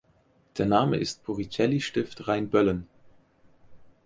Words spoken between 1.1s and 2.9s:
Puricelli-Stift Rheinböllen.